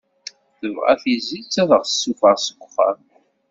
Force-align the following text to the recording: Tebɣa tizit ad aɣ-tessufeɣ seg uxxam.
Tebɣa 0.59 0.93
tizit 1.01 1.53
ad 1.61 1.69
aɣ-tessufeɣ 1.77 2.35
seg 2.39 2.57
uxxam. 2.65 2.99